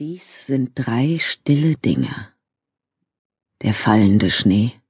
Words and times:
Dies 0.00 0.46
sind 0.46 0.72
drei 0.76 1.18
stille 1.18 1.76
Dinge. 1.76 2.32
Der 3.60 3.74
fallende 3.74 4.30
Schnee, 4.30 4.80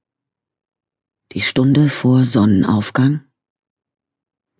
die 1.33 1.41
Stunde 1.41 1.89
vor 1.89 2.23
Sonnenaufgang, 2.23 3.29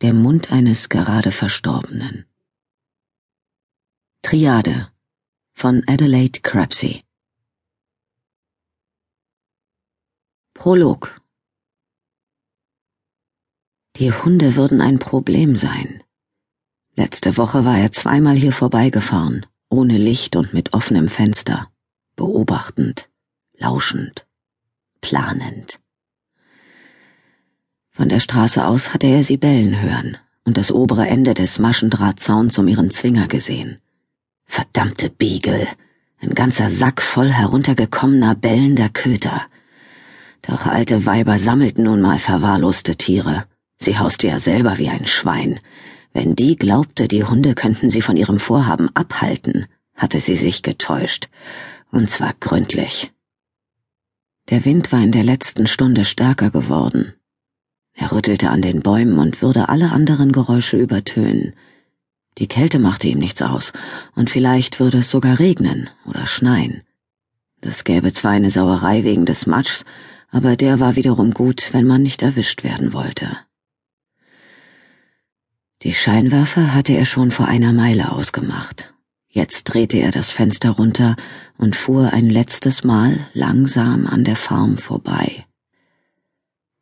der 0.01 0.11
Mund 0.13 0.51
eines 0.51 0.89
gerade 0.89 1.31
Verstorbenen. 1.31 2.25
Triade 4.23 4.91
von 5.53 5.85
Adelaide 5.87 6.41
Crapsey 6.41 7.05
Prolog 10.53 11.21
Die 13.95 14.11
Hunde 14.11 14.57
würden 14.57 14.81
ein 14.81 14.99
Problem 14.99 15.55
sein. 15.55 16.03
Letzte 16.95 17.37
Woche 17.37 17.63
war 17.63 17.77
er 17.77 17.93
zweimal 17.93 18.35
hier 18.35 18.51
vorbeigefahren 18.51 19.45
ohne 19.71 19.97
Licht 19.97 20.35
und 20.35 20.53
mit 20.53 20.73
offenem 20.73 21.07
Fenster, 21.07 21.69
beobachtend, 22.15 23.09
lauschend, 23.57 24.27
planend. 24.99 25.79
Von 27.89 28.09
der 28.09 28.19
Straße 28.19 28.65
aus 28.65 28.93
hatte 28.93 29.07
er 29.07 29.23
sie 29.23 29.37
bellen 29.37 29.81
hören 29.81 30.17
und 30.43 30.57
das 30.57 30.71
obere 30.71 31.07
Ende 31.07 31.33
des 31.33 31.57
Maschendrahtzauns 31.57 32.57
um 32.57 32.67
ihren 32.67 32.91
Zwinger 32.91 33.27
gesehen. 33.27 33.79
Verdammte 34.45 35.09
Beagle, 35.09 35.67
ein 36.19 36.33
ganzer 36.33 36.69
Sack 36.69 37.01
voll 37.01 37.29
heruntergekommener 37.29 38.35
bellender 38.35 38.89
Köter. 38.89 39.47
Doch 40.41 40.65
alte 40.65 41.05
Weiber 41.05 41.39
sammelten 41.39 41.85
nun 41.85 42.01
mal 42.01 42.19
verwahrloste 42.19 42.95
Tiere. 42.95 43.45
Sie 43.77 43.97
hauste 43.97 44.27
ja 44.27 44.39
selber 44.39 44.77
wie 44.77 44.89
ein 44.89 45.05
Schwein, 45.05 45.59
wenn 46.13 46.35
die 46.35 46.55
glaubte, 46.55 47.07
die 47.07 47.23
Hunde 47.23 47.55
könnten 47.55 47.89
sie 47.89 48.01
von 48.01 48.17
ihrem 48.17 48.39
Vorhaben 48.39 48.89
abhalten, 48.93 49.65
hatte 49.95 50.19
sie 50.19 50.35
sich 50.35 50.63
getäuscht, 50.63 51.29
und 51.91 52.09
zwar 52.09 52.33
gründlich. 52.39 53.11
Der 54.49 54.65
Wind 54.65 54.91
war 54.91 55.01
in 55.01 55.11
der 55.11 55.23
letzten 55.23 55.67
Stunde 55.67 56.03
stärker 56.03 56.49
geworden. 56.49 57.13
Er 57.93 58.11
rüttelte 58.11 58.49
an 58.49 58.61
den 58.61 58.81
Bäumen 58.81 59.19
und 59.19 59.41
würde 59.41 59.69
alle 59.69 59.91
anderen 59.91 60.31
Geräusche 60.31 60.77
übertönen. 60.77 61.53
Die 62.37 62.47
Kälte 62.47 62.79
machte 62.79 63.07
ihm 63.07 63.19
nichts 63.19 63.41
aus, 63.41 63.73
und 64.15 64.29
vielleicht 64.29 64.79
würde 64.79 64.99
es 64.99 65.11
sogar 65.11 65.39
regnen 65.39 65.89
oder 66.05 66.25
schneien. 66.25 66.81
Das 67.61 67.83
gäbe 67.83 68.11
zwar 68.11 68.31
eine 68.31 68.49
Sauerei 68.49 69.03
wegen 69.03 69.25
des 69.25 69.45
Matschs, 69.45 69.85
aber 70.31 70.55
der 70.55 70.79
war 70.79 70.95
wiederum 70.95 71.31
gut, 71.33 71.73
wenn 71.73 71.85
man 71.85 72.01
nicht 72.01 72.21
erwischt 72.21 72.63
werden 72.63 72.93
wollte. 72.93 73.37
Die 75.83 75.93
Scheinwerfer 75.95 76.75
hatte 76.75 76.93
er 76.93 77.05
schon 77.05 77.31
vor 77.31 77.47
einer 77.47 77.73
Meile 77.73 78.11
ausgemacht. 78.11 78.93
Jetzt 79.27 79.63
drehte 79.63 79.97
er 79.97 80.11
das 80.11 80.29
Fenster 80.29 80.71
runter 80.71 81.15
und 81.57 81.75
fuhr 81.75 82.13
ein 82.13 82.29
letztes 82.29 82.83
Mal 82.83 83.25
langsam 83.33 84.05
an 84.05 84.23
der 84.23 84.35
Farm 84.35 84.77
vorbei. 84.77 85.45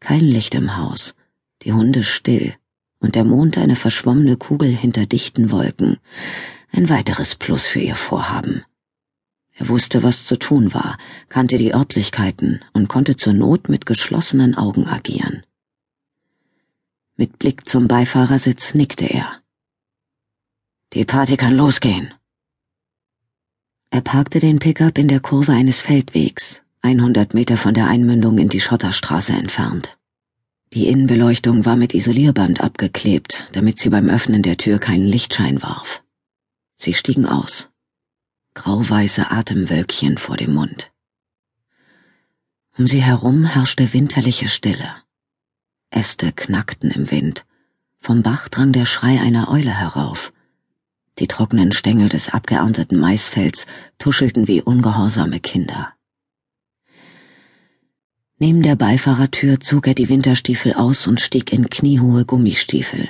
Kein 0.02 0.22
Licht 0.22 0.54
im 0.54 0.76
Haus, 0.76 1.16
die 1.62 1.72
Hunde 1.72 2.04
still 2.04 2.56
und 3.00 3.16
der 3.16 3.24
Mond 3.24 3.58
eine 3.58 3.78
verschwommene 3.78 4.36
Kugel 4.36 4.70
hinter 4.70 5.06
dichten 5.06 5.52
Wolken. 5.52 5.98
Ein 6.72 6.90
weiteres 6.90 7.36
Plus 7.36 7.68
für 7.68 7.80
ihr 7.80 7.96
Vorhaben. 7.96 8.64
Er 9.54 9.70
wusste, 9.70 10.04
was 10.04 10.26
zu 10.26 10.38
tun 10.38 10.74
war, 10.74 10.98
kannte 11.30 11.58
die 11.58 11.74
Örtlichkeiten 11.74 12.62
und 12.74 12.90
konnte 12.90 13.16
zur 13.16 13.34
Not 13.34 13.70
mit 13.70 13.86
geschlossenen 13.86 14.56
Augen 14.56 14.88
agieren. 14.88 15.44
Mit 17.20 17.38
Blick 17.38 17.68
zum 17.68 17.90
Beifahrersitz 17.90 18.76
nickte 18.76 19.04
er. 19.04 19.42
Die 20.94 21.04
Party 21.04 21.36
kann 21.36 21.54
losgehen. 21.54 22.14
Er 23.90 24.00
parkte 24.00 24.40
den 24.40 24.60
Pickup 24.60 24.98
in 24.98 25.10
der 25.10 25.20
Kurve 25.20 25.52
eines 25.52 25.82
Feldwegs, 25.82 26.62
100 26.82 27.34
Meter 27.34 27.58
von 27.58 27.74
der 27.74 27.88
Einmündung 27.88 28.38
in 28.38 28.48
die 28.48 28.62
Schotterstraße 28.62 29.34
entfernt. 29.34 29.98
Die 30.72 30.88
Innenbeleuchtung 30.88 31.66
war 31.66 31.76
mit 31.76 31.94
Isolierband 31.94 32.62
abgeklebt, 32.62 33.50
damit 33.52 33.80
sie 33.80 33.90
beim 33.90 34.08
Öffnen 34.08 34.42
der 34.42 34.56
Tür 34.56 34.80
keinen 34.80 35.06
Lichtschein 35.06 35.62
warf. 35.62 36.02
Sie 36.78 36.94
stiegen 36.94 37.26
aus. 37.26 37.68
Grauweiße 38.54 39.30
Atemwölkchen 39.30 40.18
vor 40.18 40.38
dem 40.38 40.54
Mund. 40.54 40.90
Um 42.78 42.88
sie 42.88 43.04
herum 43.04 43.44
herrschte 43.44 43.92
winterliche 43.92 44.48
Stille. 44.48 44.90
Äste 45.92 46.32
knackten 46.32 46.92
im 46.92 47.10
Wind. 47.10 47.46
Vom 48.00 48.22
Bach 48.22 48.48
drang 48.48 48.72
der 48.72 48.86
Schrei 48.86 49.20
einer 49.20 49.50
Eule 49.50 49.76
herauf. 49.76 50.32
Die 51.18 51.28
trockenen 51.28 51.72
Stängel 51.72 52.10
des 52.10 52.30
abgeernteten 52.30 52.98
Maisfelds 53.00 53.66
tuschelten 53.98 54.48
wie 54.48 54.62
ungehorsame 54.62 55.40
Kinder. 55.40 55.94
Neben 58.38 58.64
der 58.64 58.78
Beifahrertür 58.78 59.60
zog 59.60 59.88
er 59.88 59.96
die 59.96 60.08
Winterstiefel 60.08 60.74
aus 60.74 61.08
und 61.08 61.20
stieg 61.20 61.52
in 61.52 61.70
kniehohe 61.70 62.24
Gummistiefel. 62.24 63.10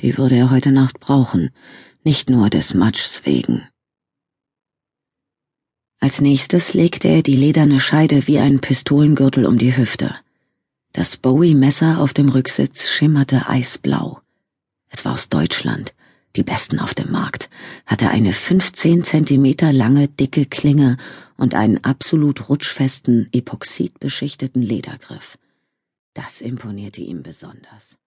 Die 0.00 0.18
würde 0.18 0.36
er 0.36 0.50
heute 0.50 0.72
Nacht 0.72 1.00
brauchen, 1.00 1.50
nicht 2.04 2.28
nur 2.28 2.50
des 2.50 2.74
Matschs 2.74 3.24
wegen. 3.24 3.66
Als 5.98 6.20
nächstes 6.20 6.74
legte 6.74 7.08
er 7.08 7.22
die 7.22 7.36
lederne 7.36 7.80
Scheide 7.80 8.26
wie 8.26 8.38
einen 8.38 8.60
Pistolengürtel 8.60 9.46
um 9.46 9.58
die 9.58 9.76
Hüfte. 9.76 10.14
Das 10.92 11.16
Bowie-Messer 11.16 12.00
auf 12.00 12.12
dem 12.14 12.28
Rücksitz 12.28 12.88
schimmerte 12.88 13.48
eisblau. 13.48 14.20
Es 14.88 15.04
war 15.04 15.12
aus 15.12 15.28
Deutschland, 15.28 15.94
die 16.34 16.42
besten 16.42 16.80
auf 16.80 16.94
dem 16.94 17.12
Markt, 17.12 17.48
hatte 17.86 18.10
eine 18.10 18.32
15 18.32 19.04
Zentimeter 19.04 19.72
lange 19.72 20.08
dicke 20.08 20.46
Klinge 20.46 20.96
und 21.36 21.54
einen 21.54 21.84
absolut 21.84 22.48
rutschfesten, 22.48 23.28
epoxidbeschichteten 23.32 24.62
Ledergriff. 24.62 25.38
Das 26.12 26.40
imponierte 26.40 27.02
ihm 27.02 27.22
besonders. 27.22 27.99